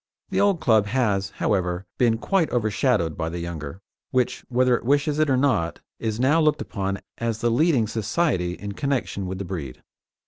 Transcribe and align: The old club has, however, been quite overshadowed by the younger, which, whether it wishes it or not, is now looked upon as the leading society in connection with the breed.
The 0.31 0.41
old 0.41 0.59
club 0.59 0.87
has, 0.87 1.29
however, 1.29 1.85
been 1.99 2.17
quite 2.17 2.49
overshadowed 2.49 3.15
by 3.15 3.29
the 3.29 3.37
younger, 3.37 3.79
which, 4.09 4.43
whether 4.49 4.75
it 4.75 4.83
wishes 4.83 5.19
it 5.19 5.29
or 5.29 5.37
not, 5.37 5.79
is 5.99 6.19
now 6.19 6.41
looked 6.41 6.59
upon 6.63 7.01
as 7.19 7.41
the 7.41 7.51
leading 7.51 7.85
society 7.87 8.53
in 8.53 8.71
connection 8.71 9.27
with 9.27 9.37
the 9.37 9.45
breed. 9.45 9.83